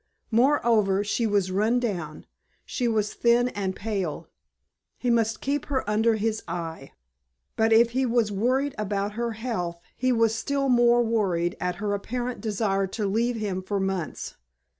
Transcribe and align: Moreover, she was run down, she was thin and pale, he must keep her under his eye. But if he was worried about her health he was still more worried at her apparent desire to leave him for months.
Moreover, 0.31 1.03
she 1.03 1.27
was 1.27 1.51
run 1.51 1.79
down, 1.79 2.25
she 2.65 2.87
was 2.87 3.13
thin 3.13 3.49
and 3.49 3.75
pale, 3.75 4.27
he 4.97 5.11
must 5.11 5.41
keep 5.41 5.67
her 5.67 5.87
under 5.87 6.15
his 6.15 6.41
eye. 6.47 6.93
But 7.55 7.71
if 7.71 7.91
he 7.91 8.07
was 8.07 8.31
worried 8.31 8.73
about 8.79 9.11
her 9.11 9.33
health 9.33 9.79
he 9.95 10.11
was 10.11 10.33
still 10.33 10.69
more 10.69 11.03
worried 11.03 11.55
at 11.59 11.75
her 11.75 11.93
apparent 11.93 12.41
desire 12.41 12.87
to 12.87 13.05
leave 13.05 13.35
him 13.35 13.61
for 13.61 13.79
months. 13.79 14.37